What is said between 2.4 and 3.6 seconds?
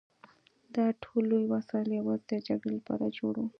جګړې لپاره جوړ وو